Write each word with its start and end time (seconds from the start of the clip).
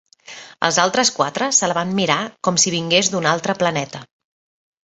Els 0.67 0.79
altres 0.83 1.11
quatre 1.17 1.49
se 1.59 1.69
la 1.71 1.77
van 1.79 1.93
mirar 2.01 2.17
com 2.49 2.57
si 2.65 2.75
vingués 2.77 3.13
d'un 3.15 3.31
altre 3.33 3.59
planeta. 3.63 4.07